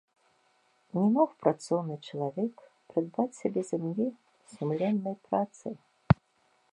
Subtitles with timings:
[0.97, 2.55] Не мог працоўны чалавек
[2.93, 4.07] прыдбаць сабе зямлі
[4.55, 5.73] сумленнай працай.